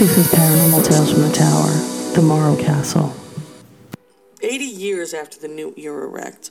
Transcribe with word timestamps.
This 0.00 0.16
is 0.16 0.28
Paranormal 0.28 0.88
Tales 0.88 1.12
from 1.12 1.20
the 1.20 1.30
Tower, 1.30 1.68
the 2.14 2.22
Morro 2.22 2.56
Castle. 2.56 3.12
80 4.40 4.64
years 4.64 5.12
after 5.12 5.38
the 5.38 5.46
new 5.46 5.74
era 5.76 6.06
wrecked, 6.06 6.50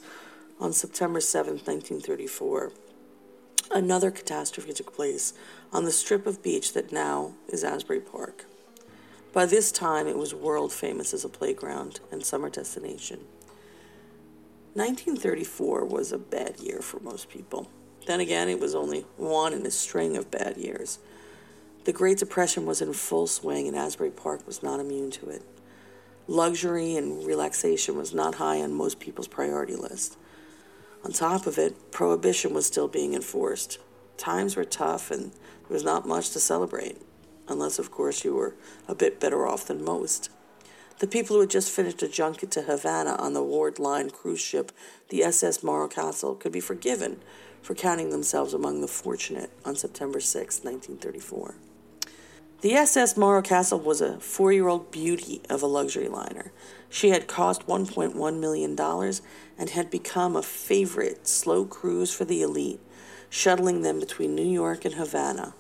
on 0.60 0.72
September 0.72 1.20
7, 1.20 1.54
1934, 1.54 2.72
another 3.72 4.12
catastrophe 4.12 4.72
took 4.72 4.96
place 4.96 5.34
on 5.74 5.84
the 5.84 5.92
strip 5.92 6.28
of 6.28 6.44
beach 6.44 6.74
that 6.74 6.92
now 6.92 7.34
is 7.48 7.64
Asbury 7.64 8.02
Park. 8.02 8.46
By 9.34 9.48
this 9.48 9.72
time, 9.72 10.06
it 10.06 10.20
was 10.20 10.36
world 10.36 10.72
famous 10.72 11.12
as 11.12 11.26
a 11.26 11.28
playground 11.28 12.02
and 12.12 12.24
summer 12.24 12.52
destination. 12.52 13.22
1934 14.76 15.86
was 15.86 16.12
a 16.12 16.20
bad 16.20 16.60
year 16.60 16.82
for 16.82 17.00
most 17.00 17.32
people. 17.32 17.68
Then 18.06 18.20
again, 18.20 18.48
it 18.48 18.60
was 18.60 18.76
only 18.76 19.08
one 19.18 19.54
in 19.54 19.66
a 19.66 19.72
string 19.72 20.18
of 20.18 20.30
bad 20.30 20.56
years. 20.56 21.00
The 21.86 21.94
Great 21.94 22.18
Depression 22.18 22.66
was 22.66 22.82
in 22.82 22.94
full 22.94 23.26
swing, 23.26 23.68
and 23.68 23.76
Asbury 23.76 24.12
Park 24.12 24.46
was 24.46 24.62
not 24.62 24.80
immune 24.80 25.12
to 25.12 25.30
it. 25.30 25.42
Luxury 26.28 26.96
and 26.96 27.26
relaxation 27.26 27.98
was 27.98 28.14
not 28.14 28.36
high 28.36 28.62
on 28.62 28.74
most 28.74 29.00
people's 29.00 29.28
priority 29.28 29.76
list. 29.76 30.18
On 31.04 31.12
top 31.12 31.48
of 31.48 31.58
it, 31.58 31.92
prohibition 31.92 32.54
was 32.54 32.66
still 32.66 32.88
being 32.88 33.14
enforced. 33.14 33.80
Times 34.18 34.56
were 34.56 34.66
tough, 34.66 35.10
and 35.10 35.32
there 35.32 35.74
was 35.74 35.84
not 35.84 36.08
much 36.08 36.32
to 36.32 36.40
celebrate 36.40 37.02
unless, 37.50 37.80
of 37.80 37.92
course, 37.92 38.24
you 38.24 38.36
were 38.36 38.56
a 38.88 38.96
bit 38.96 39.20
better 39.20 39.48
off 39.48 39.66
than 39.66 39.84
most. 39.84 40.30
The 41.00 41.08
people 41.08 41.36
who 41.36 41.42
had 41.42 41.50
just 41.50 41.72
finished 41.72 42.04
a 42.04 42.08
junket 42.08 42.52
to 42.52 42.64
Havana 42.64 43.16
on 43.16 43.34
the 43.34 43.44
Ward 43.44 43.80
Line 43.80 44.10
cruise 44.10 44.40
ship, 44.42 44.72
the 45.10 45.24
SS 45.24 45.64
Morro 45.64 45.88
Castle, 45.88 46.36
could 46.36 46.52
be 46.52 46.60
forgiven 46.60 47.20
for 47.62 47.74
counting 47.74 48.10
themselves 48.10 48.54
among 48.54 48.82
the 48.82 48.88
fortunate 48.88 49.50
on 49.66 49.76
September 49.76 50.20
6, 50.20 50.64
1934. 50.64 51.56
The 52.62 52.74
SS 52.74 53.16
Morro 53.16 53.42
Castle 53.42 53.80
was 53.80 54.02
a 54.02 54.20
four 54.20 54.52
year 54.52 54.68
old 54.68 54.92
beauty 54.92 55.42
of 55.50 55.62
a 55.62 55.66
luxury 55.66 56.10
liner. 56.10 56.52
She 56.90 57.12
had 57.12 57.26
cost 57.26 57.66
$1.1 57.68 58.38
million 58.38 58.78
and 59.58 59.70
had 59.70 59.90
become 59.90 60.36
a 60.36 60.44
favorite 60.44 61.26
slow 61.26 61.64
cruise 61.64 62.14
for 62.14 62.26
the 62.26 62.42
elite, 62.42 62.82
shuttling 63.30 63.82
them 63.82 64.02
between 64.02 64.36
New 64.36 64.46
York 64.46 64.84
and 64.84 64.96
Havana. 64.96 65.54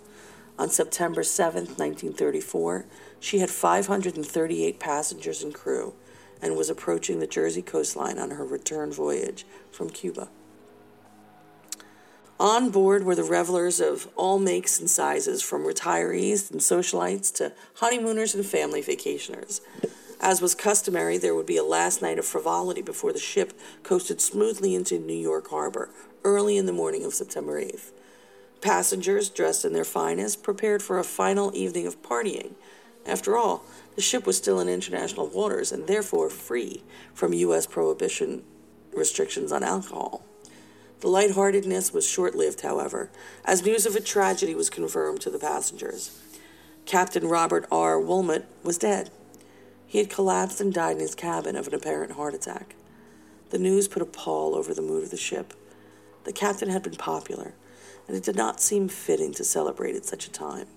On 0.57 0.69
September 0.69 1.23
7, 1.23 1.67
1934, 1.67 2.85
she 3.21 3.39
had 3.39 3.49
538 3.49 4.77
passengers 4.77 5.41
and 5.41 5.53
crew 5.53 5.93
and 6.41 6.57
was 6.57 6.69
approaching 6.69 7.19
the 7.19 7.27
Jersey 7.27 7.61
coastline 7.61 8.19
on 8.19 8.31
her 8.31 8.43
return 8.43 8.91
voyage 8.91 9.45
from 9.71 9.89
Cuba. 9.89 10.27
On 12.39 12.69
board 12.69 13.03
were 13.03 13.15
the 13.15 13.23
revelers 13.23 13.81
of 13.81 14.07
all 14.15 14.39
makes 14.39 14.79
and 14.79 14.89
sizes, 14.89 15.41
from 15.41 15.65
retirees 15.65 16.49
and 16.49 16.61
socialites 16.61 17.33
to 17.35 17.51
honeymooners 17.75 18.33
and 18.33 18.45
family 18.45 18.81
vacationers. 18.81 19.59
As 20.21 20.41
was 20.41 20.55
customary, 20.55 21.17
there 21.17 21.35
would 21.35 21.45
be 21.45 21.57
a 21.57 21.63
last 21.63 22.01
night 22.01 22.17
of 22.17 22.25
frivolity 22.25 22.81
before 22.81 23.11
the 23.11 23.19
ship 23.19 23.51
coasted 23.83 24.21
smoothly 24.21 24.73
into 24.73 24.99
New 24.99 25.11
York 25.11 25.49
Harbor 25.49 25.89
early 26.23 26.55
in 26.55 26.65
the 26.65 26.71
morning 26.71 27.03
of 27.03 27.13
September 27.13 27.61
8th. 27.61 27.91
Passengers, 28.61 29.29
dressed 29.29 29.65
in 29.65 29.73
their 29.73 29.83
finest, 29.83 30.41
prepared 30.41 30.81
for 30.81 30.97
a 30.97 31.03
final 31.03 31.53
evening 31.53 31.87
of 31.87 32.01
partying. 32.01 32.53
After 33.05 33.35
all, 33.35 33.65
the 33.95 34.01
ship 34.01 34.25
was 34.25 34.37
still 34.37 34.61
in 34.61 34.69
international 34.69 35.27
waters 35.27 35.73
and 35.73 35.87
therefore 35.87 36.29
free 36.29 36.83
from 37.13 37.33
U.S. 37.33 37.67
prohibition 37.67 38.43
restrictions 38.93 39.51
on 39.51 39.61
alcohol. 39.61 40.23
The 41.01 41.07
lightheartedness 41.07 41.93
was 41.93 42.05
short 42.05 42.35
lived, 42.35 42.61
however, 42.61 43.09
as 43.45 43.65
news 43.65 43.85
of 43.85 43.95
a 43.95 44.01
tragedy 44.01 44.53
was 44.53 44.69
confirmed 44.69 45.21
to 45.21 45.29
the 45.29 45.39
passengers. 45.39 46.19
Captain 46.85 47.27
Robert 47.27 47.65
R. 47.71 47.99
Wilmot 47.99 48.45
was 48.63 48.77
dead. 48.77 49.09
He 49.87 49.99
had 49.99 50.09
collapsed 50.09 50.59
and 50.59 50.73
died 50.73 50.97
in 50.97 51.01
his 51.01 51.15
cabin 51.15 51.55
of 51.55 51.67
an 51.67 51.73
apparent 51.73 52.13
heart 52.13 52.33
attack. 52.33 52.75
The 53.49 53.59
news 53.59 53.87
put 53.87 54.01
a 54.01 54.05
pall 54.05 54.55
over 54.55 54.73
the 54.73 54.81
mood 54.81 55.03
of 55.03 55.11
the 55.11 55.17
ship. 55.17 55.53
The 56.25 56.33
captain 56.33 56.69
had 56.69 56.83
been 56.83 56.95
popular, 56.95 57.53
and 58.07 58.17
it 58.17 58.23
did 58.23 58.35
not 58.35 58.61
seem 58.61 58.89
fitting 58.89 59.33
to 59.35 59.43
celebrate 59.43 59.95
at 59.95 60.05
such 60.05 60.27
a 60.27 60.31
time. 60.31 60.67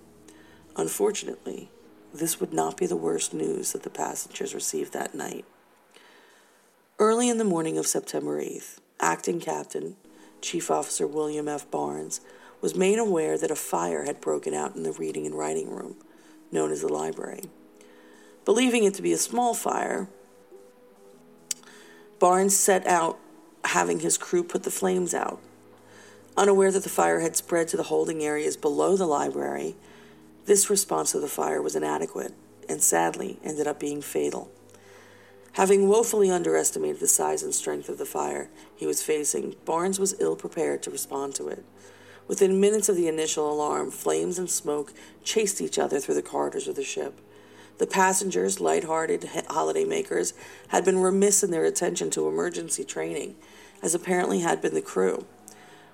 Unfortunately, 0.76 1.68
this 2.14 2.40
would 2.40 2.52
not 2.52 2.76
be 2.76 2.86
the 2.86 2.96
worst 2.96 3.34
news 3.34 3.72
that 3.72 3.82
the 3.82 3.90
passengers 3.90 4.54
received 4.54 4.92
that 4.92 5.14
night. 5.14 5.44
Early 6.98 7.28
in 7.28 7.38
the 7.38 7.44
morning 7.44 7.76
of 7.76 7.86
September 7.86 8.40
8th, 8.40 8.78
acting 9.00 9.40
captain, 9.40 9.96
Chief 10.42 10.70
Officer 10.70 11.06
William 11.06 11.48
F. 11.48 11.70
Barnes, 11.70 12.20
was 12.60 12.76
made 12.76 12.98
aware 12.98 13.38
that 13.38 13.50
a 13.50 13.56
fire 13.56 14.04
had 14.04 14.20
broken 14.20 14.54
out 14.54 14.76
in 14.76 14.82
the 14.82 14.92
reading 14.92 15.26
and 15.26 15.34
writing 15.36 15.70
room, 15.70 15.96
known 16.50 16.70
as 16.70 16.80
the 16.80 16.92
library. 16.92 17.42
Believing 18.44 18.84
it 18.84 18.94
to 18.94 19.02
be 19.02 19.12
a 19.12 19.18
small 19.18 19.54
fire, 19.54 20.08
Barnes 22.18 22.56
set 22.56 22.86
out 22.86 23.18
having 23.64 24.00
his 24.00 24.18
crew 24.18 24.44
put 24.44 24.62
the 24.62 24.70
flames 24.70 25.14
out. 25.14 25.40
Unaware 26.36 26.70
that 26.72 26.82
the 26.82 26.88
fire 26.88 27.20
had 27.20 27.36
spread 27.36 27.68
to 27.68 27.76
the 27.76 27.84
holding 27.84 28.22
areas 28.22 28.56
below 28.56 28.96
the 28.96 29.06
library, 29.06 29.76
this 30.46 30.70
response 30.70 31.12
to 31.12 31.20
the 31.20 31.28
fire 31.28 31.62
was 31.62 31.76
inadequate 31.76 32.34
and 32.68 32.82
sadly 32.82 33.38
ended 33.44 33.66
up 33.66 33.78
being 33.78 34.00
fatal. 34.00 34.50
Having 35.52 35.88
woefully 35.88 36.30
underestimated 36.30 37.00
the 37.00 37.06
size 37.06 37.42
and 37.42 37.54
strength 37.54 37.90
of 37.90 37.98
the 37.98 38.06
fire 38.06 38.48
he 38.74 38.86
was 38.86 39.02
facing, 39.02 39.54
Barnes 39.66 40.00
was 40.00 40.14
ill 40.18 40.34
prepared 40.34 40.82
to 40.82 40.90
respond 40.90 41.34
to 41.34 41.48
it. 41.48 41.64
Within 42.26 42.60
minutes 42.60 42.88
of 42.88 42.96
the 42.96 43.08
initial 43.08 43.52
alarm, 43.52 43.90
flames 43.90 44.38
and 44.38 44.48
smoke 44.48 44.94
chased 45.22 45.60
each 45.60 45.78
other 45.78 46.00
through 46.00 46.14
the 46.14 46.22
corridors 46.22 46.68
of 46.68 46.76
the 46.76 46.82
ship. 46.82 47.20
The 47.76 47.86
passengers, 47.86 48.60
light-hearted 48.60 49.22
holidaymakers, 49.22 50.32
had 50.68 50.84
been 50.84 50.98
remiss 50.98 51.42
in 51.42 51.50
their 51.50 51.64
attention 51.64 52.08
to 52.10 52.28
emergency 52.28 52.84
training, 52.84 53.36
as 53.82 53.94
apparently 53.94 54.40
had 54.40 54.62
been 54.62 54.74
the 54.74 54.80
crew. 54.80 55.26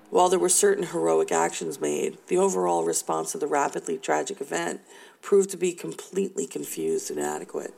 While 0.09 0.29
there 0.29 0.39
were 0.39 0.49
certain 0.49 0.85
heroic 0.85 1.31
actions 1.31 1.81
made, 1.81 2.17
the 2.27 2.37
overall 2.37 2.85
response 2.85 3.33
to 3.33 3.37
the 3.37 3.47
rapidly 3.47 3.97
tragic 3.97 4.39
event 4.39 4.81
proved 5.21 5.49
to 5.49 5.57
be 5.57 5.73
completely 5.73 6.47
confused 6.47 7.09
and 7.11 7.19
inadequate. 7.19 7.73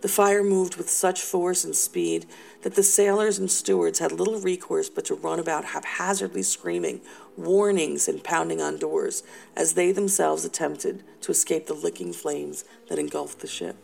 The 0.00 0.08
fire 0.08 0.42
moved 0.42 0.76
with 0.76 0.88
such 0.88 1.20
force 1.20 1.62
and 1.62 1.76
speed 1.76 2.24
that 2.62 2.74
the 2.74 2.82
sailors 2.82 3.38
and 3.38 3.50
stewards 3.50 3.98
had 3.98 4.12
little 4.12 4.40
recourse 4.40 4.88
but 4.88 5.04
to 5.06 5.14
run 5.14 5.38
about 5.38 5.66
haphazardly 5.66 6.42
screaming 6.42 7.02
warnings 7.36 8.08
and 8.08 8.24
pounding 8.24 8.62
on 8.62 8.78
doors 8.78 9.22
as 9.54 9.74
they 9.74 9.92
themselves 9.92 10.44
attempted 10.44 11.04
to 11.20 11.30
escape 11.30 11.66
the 11.66 11.74
licking 11.74 12.14
flames 12.14 12.64
that 12.88 12.98
engulfed 12.98 13.40
the 13.40 13.46
ship. 13.46 13.76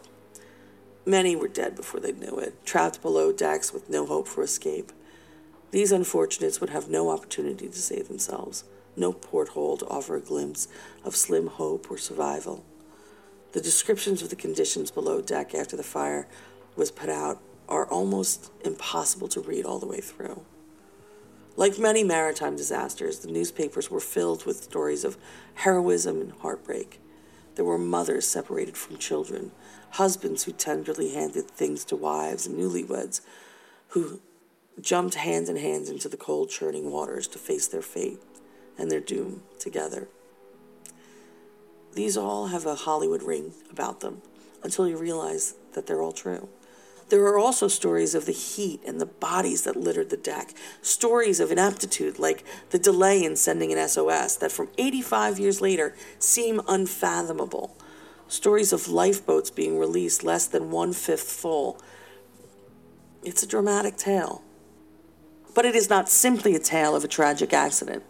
Many 1.05 1.37
were 1.37 1.49
dead 1.49 1.77
before 1.77 2.01
they 2.01 2.13
knew 2.13 2.39
it, 2.39 2.65
trapped 2.65 3.03
below 3.03 3.31
decks 3.31 3.73
with 3.73 3.91
no 3.91 4.07
hope 4.07 4.27
for 4.27 4.43
escape. 4.43 4.93
These 5.71 5.93
unfortunates 5.93 6.61
would 6.61 6.71
have 6.71 6.89
no 6.89 7.11
opportunity 7.11 7.69
to 7.69 7.79
save 7.79 8.09
themselves, 8.09 8.65
no 8.97 9.13
porthole 9.13 9.77
to 9.77 9.87
offer 9.87 10.17
a 10.17 10.21
glimpse 10.21 10.67
of 11.05 11.15
slim 11.15 11.49
hope 11.49 11.91
or 11.91 11.99
survival. 11.99 12.65
The 13.57 13.63
descriptions 13.63 14.21
of 14.21 14.29
the 14.29 14.37
conditions 14.37 14.91
below 14.91 15.23
deck 15.23 15.55
after 15.55 15.79
the 15.79 15.83
fire 15.83 16.29
was 16.77 16.91
put 16.91 17.09
out 17.09 17.41
are 17.71 17.87
almost 17.87 18.53
impossible 18.67 19.29
to 19.29 19.41
read 19.41 19.65
all 19.65 19.79
the 19.79 19.87
way 19.87 20.03
through. 20.03 20.45
Like 21.57 21.79
many 21.79 22.05
maritime 22.05 22.55
disasters, 22.55 23.21
the 23.21 23.33
newspapers 23.33 23.91
were 23.91 23.99
filled 23.99 24.45
with 24.45 24.65
stories 24.65 25.05
of 25.05 25.17
heroism 25.55 26.21
and 26.21 26.33
heartbreak. 26.33 27.01
There 27.55 27.65
were 27.65 27.79
mothers 27.79 28.29
separated 28.29 28.77
from 28.77 28.99
children, 28.99 29.53
husbands 29.93 30.45
who 30.45 30.53
tenderly 30.53 31.15
handed 31.15 31.51
things 31.51 31.83
to 31.87 31.97
wives, 31.97 32.47
and 32.47 32.59
newlyweds 32.59 33.23
who 33.89 34.21
jumped 34.83 35.15
hand 35.15 35.49
in 35.49 35.57
hand 35.57 35.89
into 35.89 36.11
the 36.11 36.19
cold, 36.19 36.51
churning 36.51 36.91
waters 36.91 37.27
to 37.29 37.39
face 37.39 37.69
their 37.69 37.81
fate 37.81 38.21
and 38.77 38.91
their 38.91 39.01
doom 39.01 39.45
together. 39.59 40.09
These 41.97 42.19
all 42.19 42.49
have 42.49 42.67
a 42.67 42.75
Hollywood 42.75 43.23
ring 43.23 43.55
about 43.71 44.01
them 44.01 44.21
until 44.63 44.87
you 44.87 44.99
realize 44.99 45.55
that 45.73 45.87
they're 45.87 46.03
all 46.03 46.13
true. 46.13 46.51
There 47.09 47.25
are 47.25 47.39
also 47.39 47.69
stories 47.69 48.15
of 48.15 48.27
the 48.27 48.33
heat 48.33 48.83
and 48.87 49.01
the 49.01 49.07
bodies 49.07 49.63
that 49.63 49.77
littered 49.77 50.11
the 50.11 50.19
deck, 50.19 50.53
stories 50.83 51.41
of 51.41 51.51
ineptitude 51.51 52.19
like 52.19 52.45
the 52.69 52.79
delay 52.79 53.25
in 53.25 53.35
sending 53.35 53.73
an 53.73 53.89
SOS 53.89 54.37
that 54.37 54.53
from 54.53 54.69
85 54.77 55.39
years 55.39 55.63
later 55.63 55.95
seem 56.19 56.61
unfathomable, 56.69 57.75
stories 58.29 58.75
of 58.75 58.89
lifeboats 58.89 59.51
being 59.51 59.79
released 59.79 60.23
less 60.23 60.47
than 60.47 60.71
one 60.71 60.93
fifth 60.93 61.31
full. 61.31 61.81
It's 63.25 63.43
a 63.43 63.49
dramatic 63.49 63.97
tale. 63.97 64.43
But 65.55 65.65
it 65.65 65.75
is 65.75 65.89
not 65.89 66.11
simply 66.11 66.55
a 66.55 66.59
tale 66.59 66.95
of 66.95 67.05
a 67.05 67.09
tragic 67.09 67.55
accident. 67.55 68.03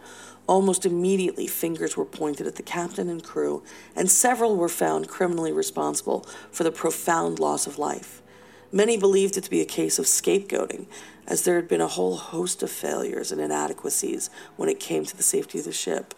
Almost 0.46 0.86
immediately, 0.86 1.46
fingers 1.46 1.96
were 1.96 2.04
pointed 2.04 2.46
at 2.46 2.54
the 2.54 2.62
captain 2.62 3.08
and 3.08 3.22
crew, 3.22 3.62
and 3.96 4.10
several 4.10 4.56
were 4.56 4.68
found 4.68 5.08
criminally 5.08 5.52
responsible 5.52 6.26
for 6.52 6.62
the 6.62 6.70
profound 6.70 7.38
loss 7.40 7.66
of 7.66 7.78
life. 7.78 8.22
Many 8.70 8.96
believed 8.96 9.36
it 9.36 9.44
to 9.44 9.50
be 9.50 9.60
a 9.60 9.64
case 9.64 9.98
of 9.98 10.06
scapegoating, 10.06 10.86
as 11.26 11.42
there 11.42 11.56
had 11.56 11.66
been 11.68 11.80
a 11.80 11.88
whole 11.88 12.16
host 12.16 12.62
of 12.62 12.70
failures 12.70 13.32
and 13.32 13.40
inadequacies 13.40 14.30
when 14.56 14.68
it 14.68 14.78
came 14.78 15.04
to 15.04 15.16
the 15.16 15.22
safety 15.22 15.58
of 15.58 15.64
the 15.64 15.72
ship. 15.72 16.14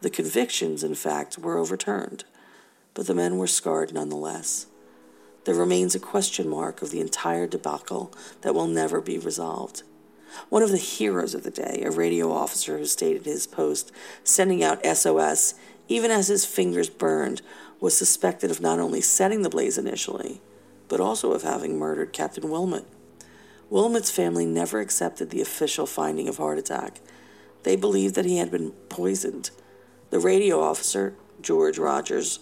The 0.00 0.10
convictions, 0.10 0.82
in 0.82 0.96
fact, 0.96 1.38
were 1.38 1.56
overturned. 1.58 2.24
but 2.94 3.06
the 3.06 3.14
men 3.14 3.38
were 3.38 3.46
scarred 3.46 3.92
nonetheless. 3.92 4.66
There 5.44 5.54
remains 5.54 5.94
a 5.94 6.00
question 6.00 6.48
mark 6.48 6.82
of 6.82 6.90
the 6.90 7.00
entire 7.00 7.46
debacle 7.46 8.12
that 8.42 8.54
will 8.54 8.66
never 8.66 9.00
be 9.00 9.18
resolved. 9.18 9.82
One 10.48 10.62
of 10.62 10.70
the 10.70 10.76
heroes 10.76 11.34
of 11.34 11.42
the 11.42 11.50
day, 11.50 11.82
a 11.84 11.90
radio 11.90 12.32
officer 12.32 12.78
who 12.78 12.86
stayed 12.86 13.16
at 13.16 13.24
his 13.24 13.46
post, 13.46 13.92
sending 14.24 14.62
out 14.62 14.84
SOS 14.84 15.54
even 15.88 16.10
as 16.10 16.28
his 16.28 16.46
fingers 16.46 16.88
burned, 16.88 17.42
was 17.80 17.96
suspected 17.96 18.50
of 18.50 18.60
not 18.60 18.78
only 18.78 19.00
setting 19.00 19.42
the 19.42 19.50
blaze 19.50 19.76
initially, 19.76 20.40
but 20.88 21.00
also 21.00 21.32
of 21.32 21.42
having 21.42 21.78
murdered 21.78 22.12
Captain 22.12 22.48
Wilmot. 22.48 22.84
Wilmot's 23.68 24.10
family 24.10 24.46
never 24.46 24.80
accepted 24.80 25.30
the 25.30 25.40
official 25.40 25.86
finding 25.86 26.28
of 26.28 26.36
heart 26.36 26.58
attack. 26.58 27.00
They 27.62 27.76
believed 27.76 28.14
that 28.14 28.24
he 28.24 28.38
had 28.38 28.50
been 28.50 28.70
poisoned. 28.88 29.50
The 30.10 30.18
radio 30.18 30.60
officer, 30.60 31.14
George 31.40 31.78
Rogers, 31.78 32.40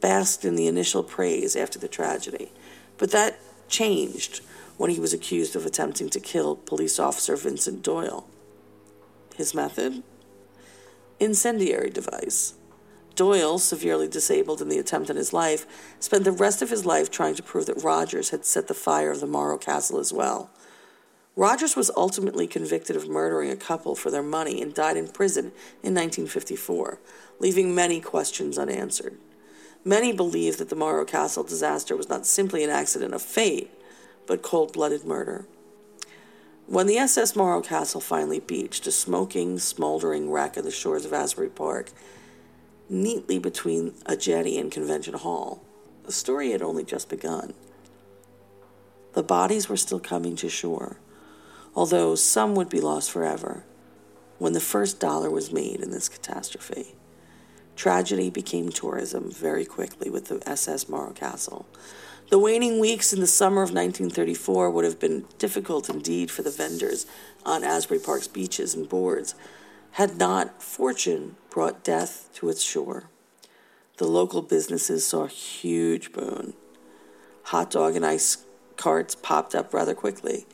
basked 0.00 0.44
in 0.44 0.56
the 0.56 0.66
initial 0.66 1.02
praise 1.02 1.54
after 1.54 1.78
the 1.78 1.88
tragedy, 1.88 2.52
but 2.96 3.10
that 3.10 3.38
changed 3.68 4.40
when 4.78 4.90
he 4.90 5.00
was 5.00 5.12
accused 5.12 5.54
of 5.54 5.66
attempting 5.66 6.08
to 6.08 6.20
kill 6.20 6.56
police 6.56 6.98
officer 6.98 7.36
Vincent 7.36 7.82
Doyle. 7.82 8.26
His 9.36 9.54
method? 9.54 10.02
Incendiary 11.20 11.90
device. 11.90 12.54
Doyle, 13.14 13.58
severely 13.58 14.06
disabled 14.06 14.62
in 14.62 14.68
the 14.68 14.78
attempt 14.78 15.10
on 15.10 15.16
his 15.16 15.32
life, 15.32 15.66
spent 15.98 16.22
the 16.22 16.30
rest 16.30 16.62
of 16.62 16.70
his 16.70 16.86
life 16.86 17.10
trying 17.10 17.34
to 17.34 17.42
prove 17.42 17.66
that 17.66 17.82
Rogers 17.82 18.30
had 18.30 18.44
set 18.44 18.68
the 18.68 18.74
fire 18.74 19.10
of 19.10 19.18
the 19.20 19.26
Morro 19.26 19.58
Castle 19.58 19.98
as 19.98 20.12
well. 20.12 20.50
Rogers 21.34 21.74
was 21.74 21.90
ultimately 21.96 22.46
convicted 22.46 22.94
of 22.94 23.08
murdering 23.08 23.50
a 23.50 23.56
couple 23.56 23.96
for 23.96 24.10
their 24.10 24.22
money 24.22 24.62
and 24.62 24.72
died 24.72 24.96
in 24.96 25.08
prison 25.08 25.46
in 25.82 25.94
1954, 25.94 27.00
leaving 27.40 27.74
many 27.74 28.00
questions 28.00 28.58
unanswered. 28.58 29.16
Many 29.84 30.12
believe 30.12 30.58
that 30.58 30.68
the 30.68 30.76
Morro 30.76 31.04
Castle 31.04 31.44
disaster 31.44 31.96
was 31.96 32.08
not 32.08 32.26
simply 32.26 32.62
an 32.62 32.70
accident 32.70 33.14
of 33.14 33.22
fate, 33.22 33.70
but 34.28 34.42
cold 34.42 34.74
blooded 34.74 35.04
murder. 35.04 35.46
When 36.66 36.86
the 36.86 36.98
SS 36.98 37.34
Morro 37.34 37.62
Castle 37.62 38.00
finally 38.00 38.40
beached, 38.40 38.86
a 38.86 38.92
smoking, 38.92 39.58
smoldering 39.58 40.30
wreck 40.30 40.58
on 40.58 40.64
the 40.64 40.70
shores 40.70 41.06
of 41.06 41.14
Asbury 41.14 41.48
Park, 41.48 41.90
neatly 42.90 43.38
between 43.38 43.94
a 44.04 44.16
jetty 44.16 44.58
and 44.58 44.70
Convention 44.70 45.14
Hall, 45.14 45.64
the 46.04 46.12
story 46.12 46.52
had 46.52 46.60
only 46.60 46.84
just 46.84 47.08
begun. 47.08 47.54
The 49.14 49.22
bodies 49.22 49.68
were 49.68 49.78
still 49.78 49.98
coming 49.98 50.36
to 50.36 50.50
shore, 50.50 50.98
although 51.74 52.14
some 52.14 52.54
would 52.54 52.68
be 52.68 52.82
lost 52.82 53.10
forever, 53.10 53.64
when 54.36 54.52
the 54.52 54.60
first 54.60 55.00
dollar 55.00 55.30
was 55.30 55.50
made 55.50 55.80
in 55.80 55.90
this 55.90 56.08
catastrophe. 56.08 56.94
Tragedy 57.76 58.28
became 58.28 58.68
tourism 58.68 59.30
very 59.30 59.64
quickly 59.64 60.10
with 60.10 60.26
the 60.26 60.46
SS 60.46 60.88
Morro 60.88 61.12
Castle. 61.12 61.66
The 62.30 62.38
waning 62.38 62.78
weeks 62.78 63.14
in 63.14 63.20
the 63.20 63.26
summer 63.26 63.62
of 63.62 63.70
1934 63.70 64.70
would 64.70 64.84
have 64.84 65.00
been 65.00 65.24
difficult 65.38 65.88
indeed 65.88 66.30
for 66.30 66.42
the 66.42 66.50
vendors 66.50 67.06
on 67.46 67.64
Asbury 67.64 67.98
Park's 67.98 68.28
beaches 68.28 68.74
and 68.74 68.86
boards 68.86 69.34
had 69.92 70.18
not 70.18 70.62
fortune 70.62 71.36
brought 71.48 71.82
death 71.82 72.28
to 72.34 72.50
its 72.50 72.62
shore. 72.62 73.04
The 73.96 74.06
local 74.06 74.42
businesses 74.42 75.06
saw 75.06 75.24
a 75.24 75.28
huge 75.28 76.12
boon. 76.12 76.52
Hot 77.44 77.70
dog 77.70 77.96
and 77.96 78.04
ice 78.04 78.44
carts 78.76 79.14
popped 79.14 79.54
up 79.54 79.72
rather 79.72 79.94
quickly. 79.94 80.46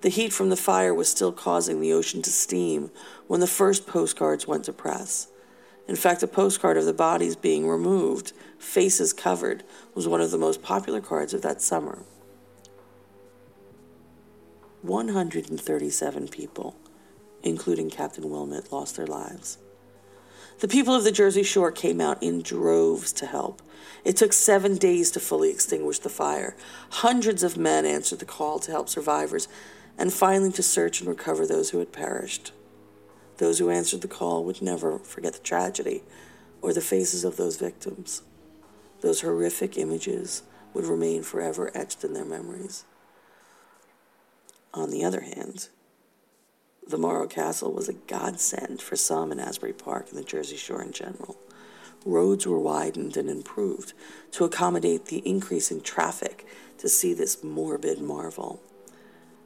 The 0.00 0.08
heat 0.08 0.32
from 0.32 0.48
the 0.48 0.56
fire 0.56 0.92
was 0.92 1.08
still 1.08 1.30
causing 1.30 1.80
the 1.80 1.92
ocean 1.92 2.22
to 2.22 2.30
steam 2.30 2.90
when 3.28 3.38
the 3.38 3.46
first 3.46 3.86
postcards 3.86 4.48
went 4.48 4.64
to 4.64 4.72
press. 4.72 5.28
In 5.90 5.96
fact, 5.96 6.22
a 6.22 6.28
postcard 6.28 6.76
of 6.76 6.84
the 6.84 6.92
bodies 6.92 7.34
being 7.34 7.66
removed, 7.66 8.32
faces 8.60 9.12
covered, 9.12 9.64
was 9.92 10.06
one 10.06 10.20
of 10.20 10.30
the 10.30 10.38
most 10.38 10.62
popular 10.62 11.00
cards 11.00 11.34
of 11.34 11.42
that 11.42 11.60
summer. 11.60 12.04
137 14.82 16.28
people, 16.28 16.76
including 17.42 17.90
Captain 17.90 18.30
Wilmot, 18.30 18.70
lost 18.70 18.96
their 18.96 19.06
lives. 19.08 19.58
The 20.60 20.68
people 20.68 20.94
of 20.94 21.02
the 21.02 21.10
Jersey 21.10 21.42
Shore 21.42 21.72
came 21.72 22.00
out 22.00 22.22
in 22.22 22.40
droves 22.40 23.12
to 23.14 23.26
help. 23.26 23.60
It 24.04 24.16
took 24.16 24.32
seven 24.32 24.76
days 24.76 25.10
to 25.10 25.18
fully 25.18 25.50
extinguish 25.50 25.98
the 25.98 26.08
fire. 26.08 26.54
Hundreds 26.90 27.42
of 27.42 27.56
men 27.56 27.84
answered 27.84 28.20
the 28.20 28.24
call 28.24 28.60
to 28.60 28.70
help 28.70 28.88
survivors 28.88 29.48
and 29.98 30.12
finally 30.12 30.52
to 30.52 30.62
search 30.62 31.00
and 31.00 31.08
recover 31.08 31.48
those 31.48 31.70
who 31.70 31.80
had 31.80 31.90
perished. 31.90 32.52
Those 33.40 33.58
who 33.58 33.70
answered 33.70 34.02
the 34.02 34.08
call 34.08 34.44
would 34.44 34.60
never 34.60 34.98
forget 34.98 35.32
the 35.32 35.38
tragedy 35.38 36.02
or 36.60 36.74
the 36.74 36.82
faces 36.82 37.24
of 37.24 37.38
those 37.38 37.56
victims. 37.56 38.20
Those 39.00 39.22
horrific 39.22 39.78
images 39.78 40.42
would 40.74 40.84
remain 40.84 41.22
forever 41.22 41.70
etched 41.74 42.04
in 42.04 42.12
their 42.12 42.26
memories. 42.26 42.84
On 44.74 44.90
the 44.90 45.02
other 45.02 45.22
hand, 45.22 45.70
the 46.86 46.98
Morro 46.98 47.26
Castle 47.26 47.72
was 47.72 47.88
a 47.88 47.94
godsend 47.94 48.82
for 48.82 48.94
some 48.94 49.32
in 49.32 49.40
Asbury 49.40 49.72
Park 49.72 50.08
and 50.10 50.18
the 50.18 50.22
Jersey 50.22 50.58
Shore 50.58 50.82
in 50.82 50.92
general. 50.92 51.38
Roads 52.04 52.46
were 52.46 52.60
widened 52.60 53.16
and 53.16 53.30
improved 53.30 53.94
to 54.32 54.44
accommodate 54.44 55.06
the 55.06 55.26
increase 55.26 55.70
in 55.70 55.80
traffic 55.80 56.46
to 56.76 56.90
see 56.90 57.14
this 57.14 57.42
morbid 57.42 58.02
marvel. 58.02 58.60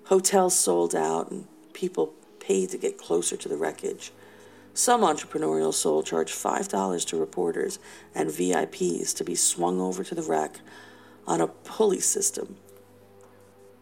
Hotels 0.06 0.58
sold 0.58 0.96
out 0.96 1.31
and 1.31 1.46
people 1.73 2.12
paid 2.46 2.69
to 2.70 2.79
get 2.79 2.99
closer 2.99 3.37
to 3.37 3.49
the 3.49 3.56
wreckage. 3.56 4.12
Some 4.75 5.00
entrepreneurial 5.00 5.73
soul 5.73 6.02
charged 6.02 6.35
$5 6.35 7.06
to 7.06 7.17
reporters 7.17 7.79
and 8.14 8.29
VIPs 8.29 9.14
to 9.17 9.25
be 9.25 9.35
swung 9.35 9.81
over 9.81 10.05
to 10.05 10.14
the 10.14 10.23
wreck 10.23 10.61
on 11.26 11.41
a 11.41 11.46
pulley 11.46 12.00
system. 12.00 12.56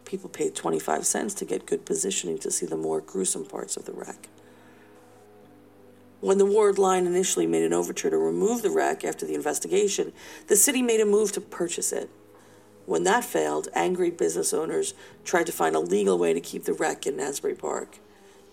People 0.05 0.29
paid 0.29 0.55
25 0.55 1.05
cents 1.05 1.33
to 1.33 1.45
get 1.45 1.65
good 1.65 1.85
positioning 1.85 2.37
to 2.39 2.51
see 2.51 2.65
the 2.65 2.77
more 2.77 3.01
gruesome 3.01 3.45
parts 3.45 3.75
of 3.75 3.85
the 3.85 3.93
wreck. 3.93 4.29
When 6.21 6.37
the 6.37 6.45
Ward 6.45 6.77
line 6.77 7.05
initially 7.05 7.47
made 7.47 7.63
an 7.63 7.73
overture 7.73 8.11
to 8.11 8.17
remove 8.17 8.61
the 8.61 8.69
wreck 8.69 9.03
after 9.03 9.25
the 9.25 9.33
investigation, 9.33 10.13
the 10.47 10.55
city 10.55 10.81
made 10.81 11.01
a 11.01 11.05
move 11.05 11.33
to 11.33 11.41
purchase 11.41 11.91
it. 11.91 12.09
When 12.85 13.03
that 13.03 13.25
failed, 13.25 13.67
angry 13.73 14.11
business 14.11 14.53
owners 14.53 14.93
tried 15.25 15.47
to 15.47 15.51
find 15.51 15.75
a 15.75 15.79
legal 15.79 16.17
way 16.17 16.33
to 16.33 16.39
keep 16.39 16.63
the 16.63 16.73
wreck 16.73 17.05
in 17.05 17.19
Asbury 17.19 17.55
Park 17.55 17.97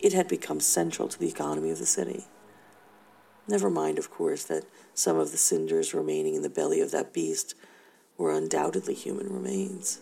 it 0.00 0.12
had 0.12 0.28
become 0.28 0.60
central 0.60 1.08
to 1.08 1.18
the 1.18 1.28
economy 1.28 1.70
of 1.70 1.78
the 1.78 1.86
city. 1.86 2.24
Never 3.46 3.70
mind, 3.70 3.98
of 3.98 4.10
course, 4.10 4.44
that 4.44 4.64
some 4.94 5.16
of 5.16 5.30
the 5.30 5.36
cinders 5.36 5.94
remaining 5.94 6.34
in 6.34 6.42
the 6.42 6.48
belly 6.48 6.80
of 6.80 6.90
that 6.90 7.12
beast 7.12 7.54
were 8.16 8.32
undoubtedly 8.32 8.94
human 8.94 9.32
remains. 9.32 10.00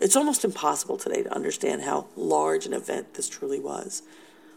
It's 0.00 0.16
almost 0.16 0.44
impossible 0.44 0.96
today 0.96 1.22
to 1.22 1.34
understand 1.34 1.82
how 1.82 2.06
large 2.16 2.66
an 2.66 2.72
event 2.72 3.14
this 3.14 3.28
truly 3.28 3.60
was. 3.60 4.02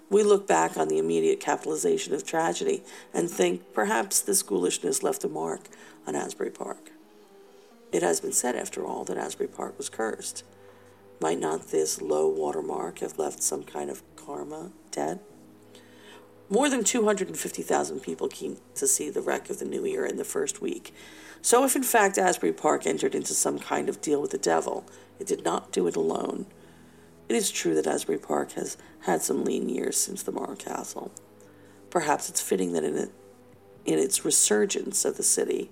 We 0.10 0.24
look 0.24 0.48
back 0.48 0.77
on 0.77 0.88
the 0.88 1.00
immediate 1.00 1.39
capitalization 1.39 2.13
of 2.13 2.25
tragedy 2.25 2.84
and 3.13 3.29
think 3.29 3.74
perhaps 3.74 4.22
this 4.22 4.43
foolishness 4.43 5.03
left 5.03 5.24
a 5.24 5.27
mark 5.27 5.62
on 6.05 6.15
Asbury 6.15 6.51
Park. 6.51 6.91
It 7.91 8.03
has 8.03 8.19
been 8.19 8.31
said, 8.31 8.55
after 8.55 8.86
all, 8.86 9.03
that 9.05 9.17
Asbury 9.17 9.50
Park 9.50 9.77
was 9.77 9.89
cursed. 9.89 10.43
Might 11.19 11.39
not 11.39 11.72
this 11.72 12.01
low 12.01 12.27
water 12.27 12.62
mark 12.62 13.00
have 13.00 13.17
left 13.17 13.41
some 13.41 13.63
kind 13.63 13.89
of 13.89 14.03
karma 14.25 14.72
dead? 14.91 15.20
More 16.50 16.70
than 16.70 16.84
250,000 16.84 18.01
people 18.01 18.27
came 18.27 18.58
to 18.75 18.88
see 18.88 19.10
the 19.10 19.22
wreck 19.22 19.50
of 19.50 19.60
the 19.60 19.65
new 19.65 19.86
year 19.86 20.05
in 20.05 20.17
the 20.17 20.24
first 20.24 20.62
week. 20.62 20.94
So, 21.41 21.63
if 21.63 21.75
in 21.75 21.84
fact 21.84 22.17
Asbury 22.17 22.53
Park 22.53 22.86
entered 22.86 23.15
into 23.15 23.34
some 23.34 23.60
kind 23.60 23.89
of 23.89 24.01
deal 24.01 24.22
with 24.22 24.32
the 24.32 24.38
devil, 24.38 24.86
it 25.20 25.27
did 25.27 25.44
not 25.44 25.72
do 25.72 25.88
it 25.88 25.96
alone. 25.96 26.46
It 27.27 27.36
is 27.36 27.50
true 27.50 27.74
that 27.75 27.88
Asbury 27.88 28.20
Park 28.20 28.51
has 28.53 28.77
had 29.01 29.22
some 29.22 29.44
lean 29.44 29.70
years 29.70 29.98
since 29.98 30.22
the 30.22 30.32
Morro 30.32 30.55
Castle. 30.55 31.12
Perhaps 31.89 32.29
it's 32.29 32.41
fitting 32.41 32.74
that 32.74 32.84
in, 32.84 32.96
it, 32.96 33.12
in 33.86 33.98
its 33.98 34.24
resurgence 34.24 35.05
of 35.05 35.17
the 35.17 35.24
city, 35.24 35.72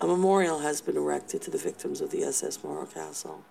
a 0.00 0.06
memorial 0.06 0.60
has 0.60 0.80
been 0.80 0.96
erected 0.96 1.42
to 1.42 1.50
the 1.50 1.58
victims 1.58 2.00
of 2.00 2.10
the 2.10 2.24
SS 2.24 2.62
Morro 2.64 2.86
Castle. 2.86 3.44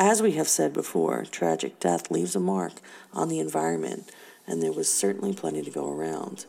As 0.00 0.22
we 0.22 0.32
have 0.32 0.46
said 0.46 0.72
before, 0.72 1.24
tragic 1.24 1.80
death 1.80 2.08
leaves 2.08 2.36
a 2.36 2.40
mark 2.40 2.74
on 3.12 3.28
the 3.28 3.40
environment, 3.40 4.12
and 4.46 4.62
there 4.62 4.72
was 4.72 4.92
certainly 4.92 5.34
plenty 5.34 5.60
to 5.60 5.72
go 5.72 5.90
around. 5.90 6.46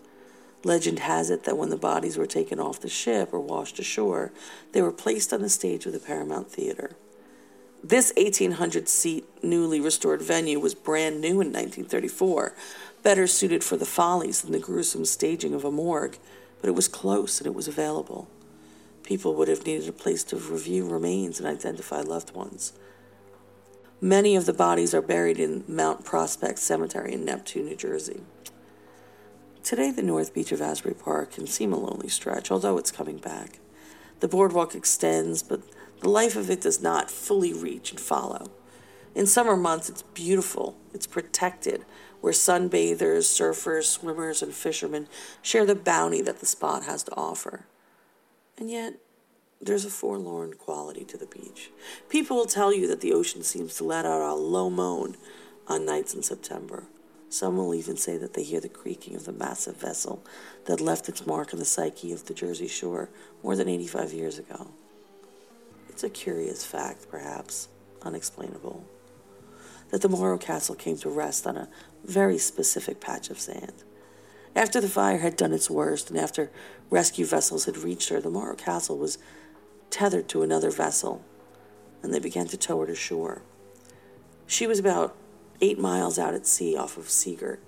Legend 0.63 0.99
has 0.99 1.31
it 1.31 1.45
that 1.45 1.57
when 1.57 1.69
the 1.69 1.75
bodies 1.75 2.15
were 2.15 2.27
taken 2.27 2.59
off 2.59 2.79
the 2.79 2.87
ship 2.87 3.33
or 3.33 3.39
washed 3.39 3.79
ashore, 3.79 4.31
they 4.71 4.83
were 4.83 4.91
placed 4.91 5.33
on 5.33 5.41
the 5.41 5.49
stage 5.49 5.87
of 5.87 5.93
the 5.93 5.99
Paramount 5.99 6.51
Theater. 6.51 6.91
This 7.83 8.13
1,800 8.15 8.87
seat, 8.87 9.25
newly 9.41 9.79
restored 9.79 10.21
venue 10.21 10.59
was 10.59 10.75
brand 10.75 11.19
new 11.19 11.41
in 11.41 11.47
1934, 11.47 12.53
better 13.01 13.25
suited 13.25 13.63
for 13.63 13.77
the 13.77 13.85
follies 13.85 14.41
than 14.41 14.51
the 14.51 14.59
gruesome 14.59 15.05
staging 15.05 15.55
of 15.55 15.65
a 15.65 15.71
morgue, 15.71 16.19
but 16.61 16.67
it 16.67 16.75
was 16.75 16.87
close 16.87 17.39
and 17.39 17.47
it 17.47 17.55
was 17.55 17.67
available. 17.67 18.27
People 19.01 19.33
would 19.33 19.47
have 19.47 19.65
needed 19.65 19.89
a 19.89 19.93
place 19.93 20.23
to 20.25 20.35
review 20.35 20.87
remains 20.87 21.39
and 21.39 21.47
identify 21.47 22.01
loved 22.01 22.35
ones. 22.35 22.73
Many 24.01 24.37
of 24.37 24.45
the 24.45 24.53
bodies 24.53 24.93
are 24.93 25.01
buried 25.01 25.39
in 25.39 25.65
Mount 25.67 26.05
Prospect 26.05 26.57
Cemetery 26.57 27.13
in 27.13 27.25
Neptune, 27.25 27.65
New 27.65 27.75
Jersey. 27.75 28.21
Today, 29.61 29.91
the 29.91 30.01
North 30.01 30.33
Beach 30.33 30.53
of 30.53 30.61
Asbury 30.61 30.95
Park 30.95 31.33
can 31.33 31.45
seem 31.45 31.73
a 31.73 31.77
lonely 31.77 32.07
stretch, 32.07 32.49
although 32.49 32.77
it's 32.77 32.93
coming 32.93 33.17
back. 33.17 33.59
The 34.21 34.29
boardwalk 34.29 34.73
extends, 34.73 35.43
but 35.43 35.61
the 35.99 36.07
life 36.07 36.37
of 36.37 36.49
it 36.49 36.61
does 36.61 36.81
not 36.81 37.11
fully 37.11 37.51
reach 37.51 37.91
and 37.91 37.99
follow. 37.99 38.51
In 39.15 39.25
summer 39.25 39.57
months, 39.57 39.89
it's 39.89 40.03
beautiful, 40.03 40.77
it's 40.93 41.07
protected, 41.07 41.83
where 42.21 42.31
sunbathers, 42.31 43.25
surfers, 43.25 43.83
swimmers, 43.83 44.41
and 44.41 44.53
fishermen 44.53 45.09
share 45.41 45.65
the 45.65 45.75
bounty 45.75 46.21
that 46.21 46.39
the 46.39 46.45
spot 46.45 46.85
has 46.85 47.03
to 47.03 47.15
offer. 47.17 47.65
And 48.57 48.71
yet, 48.71 48.93
there's 49.61 49.85
a 49.85 49.89
forlorn 49.89 50.53
quality 50.53 51.03
to 51.03 51.17
the 51.17 51.25
beach. 51.25 51.69
People 52.07 52.37
will 52.37 52.45
tell 52.45 52.73
you 52.73 52.87
that 52.87 53.01
the 53.01 53.11
ocean 53.11 53.43
seems 53.43 53.75
to 53.75 53.83
let 53.83 54.05
out 54.05 54.21
a 54.21 54.33
low 54.33 54.69
moan 54.69 55.17
on 55.67 55.85
nights 55.85 56.13
in 56.13 56.23
September. 56.23 56.85
Some 57.29 57.57
will 57.57 57.75
even 57.75 57.97
say 57.97 58.17
that 58.17 58.33
they 58.33 58.43
hear 58.43 58.61
the 58.61 58.69
creaking 58.69 59.15
of 59.15 59.25
the 59.25 59.31
massive 59.31 59.75
vessel 59.75 60.23
that 60.65 60.81
left 60.81 61.09
its 61.09 61.27
mark 61.27 61.53
on 61.53 61.59
the 61.59 61.65
psyche 61.65 62.11
of 62.11 62.25
the 62.25 62.33
Jersey 62.33 62.67
Shore 62.67 63.09
more 63.43 63.55
than 63.55 63.67
85 63.67 64.13
years 64.13 64.39
ago. 64.39 64.71
It's 65.89 66.03
a 66.03 66.09
curious 66.09 66.65
fact, 66.65 67.09
perhaps 67.11 67.67
unexplainable, 68.01 68.85
that 69.91 70.01
the 70.01 70.09
Morro 70.09 70.37
Castle 70.37 70.75
came 70.75 70.97
to 70.97 71.09
rest 71.09 71.45
on 71.45 71.57
a 71.57 71.69
very 72.05 72.37
specific 72.37 73.01
patch 73.01 73.29
of 73.29 73.39
sand. 73.39 73.83
After 74.55 74.81
the 74.81 74.89
fire 74.89 75.19
had 75.19 75.35
done 75.35 75.53
its 75.53 75.69
worst 75.69 76.09
and 76.09 76.17
after 76.17 76.49
rescue 76.89 77.25
vessels 77.25 77.65
had 77.65 77.77
reached 77.77 78.09
her, 78.09 78.19
the 78.19 78.31
Morro 78.31 78.55
Castle 78.55 78.97
was 78.97 79.19
tethered 79.89 80.27
to 80.29 80.43
another 80.43 80.71
vessel 80.71 81.23
and 82.01 82.13
they 82.13 82.19
began 82.19 82.47
to 82.47 82.57
tow 82.57 82.79
her 82.79 82.87
to 82.87 82.95
shore. 82.95 83.41
She 84.47 84.67
was 84.67 84.79
about 84.79 85.15
eight 85.61 85.79
miles 85.79 86.17
out 86.17 86.33
at 86.33 86.47
sea 86.47 86.75
off 86.75 86.97
of 86.97 87.09
Sea 87.09 87.35
Girt. 87.35 87.61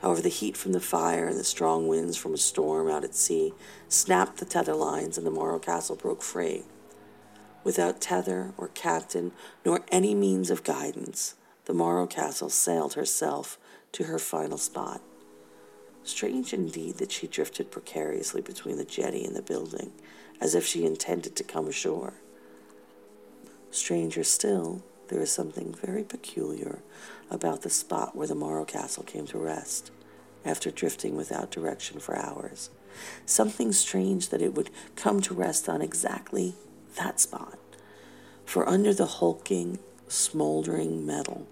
However, 0.00 0.20
the 0.20 0.28
heat 0.28 0.56
from 0.56 0.72
the 0.72 0.80
fire 0.80 1.28
and 1.28 1.38
the 1.38 1.44
strong 1.44 1.86
winds 1.86 2.16
from 2.16 2.34
a 2.34 2.38
storm 2.38 2.90
out 2.90 3.04
at 3.04 3.14
sea 3.14 3.52
snapped 3.88 4.38
the 4.38 4.44
tether 4.44 4.74
lines 4.74 5.16
and 5.16 5.26
the 5.26 5.30
Morro 5.30 5.58
Castle 5.58 5.96
broke 5.96 6.22
free. 6.22 6.64
Without 7.62 8.00
tether 8.00 8.52
or 8.56 8.68
captain, 8.68 9.30
nor 9.64 9.84
any 9.92 10.14
means 10.14 10.50
of 10.50 10.64
guidance, 10.64 11.36
the 11.66 11.74
Morro 11.74 12.06
Castle 12.06 12.48
sailed 12.48 12.94
herself 12.94 13.58
to 13.92 14.04
her 14.04 14.18
final 14.18 14.58
spot. 14.58 15.00
Strange 16.04 16.52
indeed 16.52 16.98
that 16.98 17.12
she 17.12 17.26
drifted 17.26 17.70
precariously 17.70 18.40
between 18.40 18.76
the 18.76 18.84
jetty 18.84 19.24
and 19.24 19.36
the 19.36 19.42
building, 19.42 19.92
as 20.40 20.54
if 20.54 20.66
she 20.66 20.84
intended 20.84 21.36
to 21.36 21.44
come 21.44 21.68
ashore. 21.68 22.14
Stranger 23.70 24.24
still, 24.24 24.82
there 25.08 25.20
is 25.20 25.30
something 25.30 25.74
very 25.74 26.02
peculiar 26.02 26.80
about 27.30 27.62
the 27.62 27.70
spot 27.70 28.16
where 28.16 28.26
the 28.26 28.34
Morro 28.34 28.64
Castle 28.64 29.02
came 29.02 29.26
to 29.26 29.38
rest 29.38 29.90
after 30.44 30.70
drifting 30.70 31.16
without 31.16 31.50
direction 31.50 32.00
for 32.00 32.16
hours. 32.16 32.70
Something 33.24 33.72
strange 33.72 34.28
that 34.30 34.42
it 34.42 34.54
would 34.54 34.70
come 34.96 35.20
to 35.22 35.34
rest 35.34 35.68
on 35.68 35.80
exactly 35.80 36.54
that 36.96 37.20
spot. 37.20 37.58
For 38.44 38.68
under 38.68 38.92
the 38.92 39.06
hulking, 39.06 39.78
smoldering 40.08 41.06
metal 41.06 41.46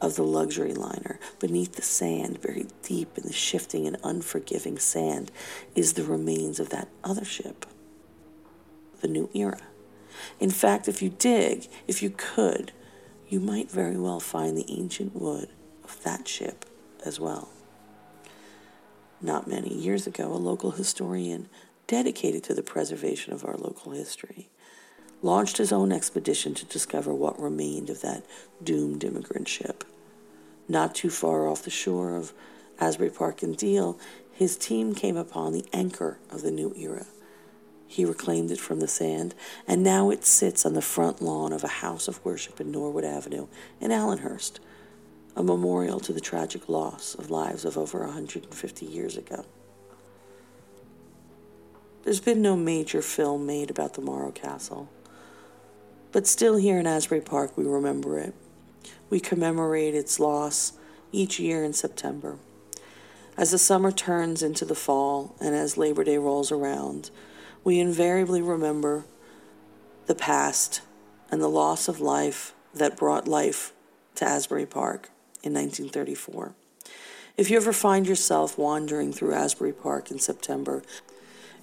of 0.00 0.16
the 0.16 0.22
luxury 0.22 0.74
liner, 0.74 1.18
beneath 1.38 1.74
the 1.74 1.82
sand, 1.82 2.40
buried 2.40 2.72
deep 2.82 3.16
in 3.18 3.24
the 3.24 3.32
shifting 3.32 3.86
and 3.86 3.96
unforgiving 4.02 4.78
sand, 4.78 5.30
is 5.74 5.94
the 5.94 6.04
remains 6.04 6.60
of 6.60 6.70
that 6.70 6.88
other 7.02 7.24
ship, 7.24 7.66
the 9.00 9.08
New 9.08 9.28
Era. 9.34 9.60
In 10.40 10.50
fact, 10.50 10.88
if 10.88 11.02
you 11.02 11.10
dig, 11.10 11.68
if 11.86 12.02
you 12.02 12.10
could, 12.10 12.72
you 13.28 13.40
might 13.40 13.70
very 13.70 13.96
well 13.96 14.20
find 14.20 14.56
the 14.56 14.66
ancient 14.68 15.14
wood 15.14 15.48
of 15.84 16.02
that 16.02 16.26
ship 16.26 16.64
as 17.04 17.20
well. 17.20 17.48
Not 19.20 19.48
many 19.48 19.72
years 19.74 20.06
ago, 20.06 20.32
a 20.32 20.34
local 20.34 20.72
historian 20.72 21.48
dedicated 21.86 22.44
to 22.44 22.54
the 22.54 22.62
preservation 22.62 23.32
of 23.32 23.44
our 23.44 23.56
local 23.56 23.92
history 23.92 24.48
launched 25.22 25.58
his 25.58 25.72
own 25.72 25.92
expedition 25.92 26.54
to 26.54 26.64
discover 26.66 27.12
what 27.12 27.40
remained 27.40 27.90
of 27.90 28.00
that 28.02 28.24
doomed 28.62 29.04
immigrant 29.04 29.48
ship. 29.48 29.84
Not 30.68 30.94
too 30.94 31.10
far 31.10 31.48
off 31.48 31.62
the 31.62 31.70
shore 31.70 32.14
of 32.14 32.32
Asbury 32.80 33.10
Park 33.10 33.42
and 33.42 33.56
Deal, 33.56 33.98
his 34.32 34.56
team 34.56 34.94
came 34.94 35.16
upon 35.16 35.52
the 35.52 35.64
anchor 35.72 36.18
of 36.30 36.42
the 36.42 36.50
new 36.50 36.72
era. 36.76 37.06
He 37.88 38.04
reclaimed 38.04 38.50
it 38.50 38.60
from 38.60 38.80
the 38.80 38.86
sand, 38.86 39.34
and 39.66 39.82
now 39.82 40.10
it 40.10 40.24
sits 40.24 40.66
on 40.66 40.74
the 40.74 40.82
front 40.82 41.22
lawn 41.22 41.52
of 41.52 41.64
a 41.64 41.68
house 41.68 42.06
of 42.06 42.24
worship 42.24 42.60
in 42.60 42.70
Norwood 42.70 43.04
Avenue 43.04 43.48
in 43.80 43.90
Allenhurst, 43.90 44.60
a 45.34 45.42
memorial 45.42 45.98
to 46.00 46.12
the 46.12 46.20
tragic 46.20 46.68
loss 46.68 47.14
of 47.14 47.30
lives 47.30 47.64
of 47.64 47.78
over 47.78 48.00
150 48.00 48.86
years 48.86 49.16
ago. 49.16 49.44
There's 52.04 52.20
been 52.20 52.42
no 52.42 52.56
major 52.56 53.02
film 53.02 53.46
made 53.46 53.70
about 53.70 53.94
the 53.94 54.02
Morro 54.02 54.32
Castle. 54.32 54.88
But 56.10 56.26
still, 56.26 56.56
here 56.56 56.78
in 56.78 56.86
Asbury 56.86 57.20
Park, 57.20 57.56
we 57.56 57.64
remember 57.64 58.18
it. 58.18 58.34
We 59.10 59.20
commemorate 59.20 59.94
its 59.94 60.18
loss 60.18 60.72
each 61.12 61.38
year 61.38 61.64
in 61.64 61.72
September. 61.72 62.38
As 63.36 63.50
the 63.50 63.58
summer 63.58 63.92
turns 63.92 64.42
into 64.42 64.64
the 64.64 64.74
fall 64.74 65.36
and 65.40 65.54
as 65.54 65.76
Labor 65.76 66.04
Day 66.04 66.18
rolls 66.18 66.50
around, 66.50 67.10
we 67.62 67.78
invariably 67.78 68.42
remember 68.42 69.04
the 70.06 70.14
past 70.14 70.80
and 71.30 71.40
the 71.40 71.48
loss 71.48 71.88
of 71.88 72.00
life 72.00 72.54
that 72.74 72.96
brought 72.96 73.28
life 73.28 73.72
to 74.16 74.24
Asbury 74.24 74.66
Park 74.66 75.10
in 75.42 75.52
1934. 75.52 76.54
If 77.36 77.50
you 77.50 77.56
ever 77.56 77.72
find 77.72 78.06
yourself 78.06 78.58
wandering 78.58 79.12
through 79.12 79.34
Asbury 79.34 79.72
Park 79.72 80.10
in 80.10 80.18
September, 80.18 80.82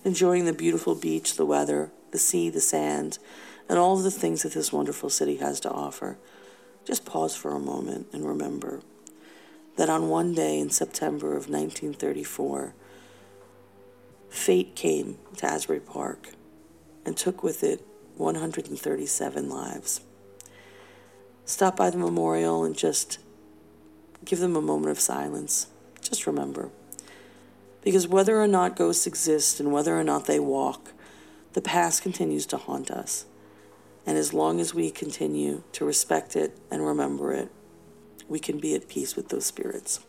enjoying 0.06 0.46
the 0.46 0.54
beautiful 0.54 0.96
beach, 0.96 1.36
the 1.36 1.46
weather, 1.46 1.92
the 2.12 2.18
sea, 2.18 2.50
the 2.50 2.62
sand, 2.62 3.20
and 3.68 3.80
all 3.80 3.98
of 3.98 4.04
the 4.04 4.12
things 4.12 4.44
that 4.44 4.54
this 4.54 4.72
wonderful 4.72 5.10
city 5.10 5.38
has 5.38 5.60
to 5.62 5.72
offer, 5.72 6.18
just 6.86 7.06
pause 7.06 7.36
for 7.36 7.56
a 7.56 7.60
moment 7.60 8.08
and 8.14 8.28
remember 8.28 8.82
that 9.78 9.90
on 9.90 10.10
one 10.10 10.34
day 10.34 10.60
in 10.60 10.70
September 10.70 11.30
of 11.30 11.50
1934, 11.50 12.74
fate 14.30 14.76
came 14.76 15.18
to 15.38 15.46
Asbury 15.46 15.80
Park 15.80 16.30
and 17.06 17.18
took 17.18 17.44
with 17.44 17.64
it 17.64 17.86
137 18.18 19.50
lives. 19.50 20.02
Stop 21.44 21.76
by 21.76 21.90
the 21.90 21.98
memorial 21.98 22.64
and 22.64 22.76
just 22.76 23.20
give 24.24 24.40
them 24.40 24.56
a 24.56 24.62
moment 24.62 24.92
of 24.92 25.00
silence. 25.00 25.68
Just 26.02 26.26
remember. 26.26 26.70
Because 27.82 28.08
whether 28.08 28.42
or 28.42 28.48
not 28.48 28.76
ghosts 28.76 29.06
exist 29.06 29.60
and 29.60 29.72
whether 29.72 29.98
or 29.98 30.04
not 30.04 30.26
they 30.26 30.40
walk, 30.40 30.92
the 31.54 31.62
past 31.62 32.02
continues 32.02 32.46
to 32.48 32.58
haunt 32.58 32.90
us. 32.90 33.26
And 34.06 34.18
as 34.18 34.34
long 34.34 34.60
as 34.60 34.74
we 34.74 34.92
continue 34.92 35.64
to 35.72 35.86
respect 35.86 36.36
it 36.36 36.58
and 36.70 36.86
remember 36.86 37.34
it, 37.34 37.52
we 38.28 38.40
can 38.40 38.60
be 38.60 38.76
at 38.76 38.88
peace 38.88 39.16
with 39.16 39.30
those 39.30 39.46
spirits. 39.46 40.00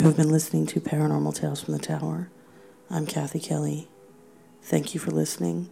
You 0.00 0.06
have 0.06 0.16
been 0.16 0.30
listening 0.30 0.66
to 0.66 0.80
Paranormal 0.80 1.34
Tales 1.34 1.62
from 1.62 1.74
the 1.74 1.80
Tower. 1.80 2.30
I'm 2.90 3.06
Kathy 3.06 3.40
Kelly. 3.40 3.88
Thank 4.62 4.94
you 4.94 5.00
for 5.00 5.10
listening 5.10 5.70